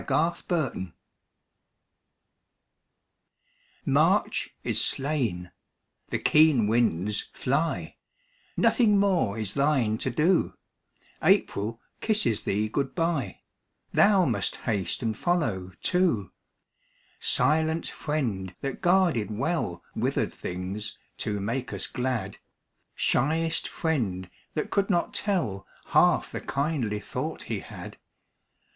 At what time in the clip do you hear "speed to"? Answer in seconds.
0.35-0.55